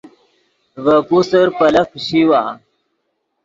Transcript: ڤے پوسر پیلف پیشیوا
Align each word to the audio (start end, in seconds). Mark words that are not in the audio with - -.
ڤے 0.83 0.95
پوسر 1.09 1.45
پیلف 1.57 1.87
پیشیوا 1.93 2.41